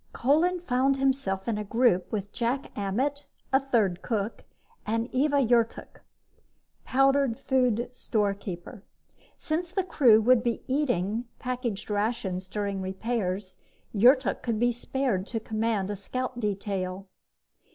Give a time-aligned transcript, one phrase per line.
[0.13, 4.45] Kolin found himself in a group with Jak Ammet, a third cook,
[4.83, 6.01] and Eva Yrtok,
[6.83, 8.81] powdered foods storekeeper.
[9.37, 13.57] Since the crew would be eating packaged rations during repairs,
[13.93, 17.05] Yrtok could be spared to command a scout detail.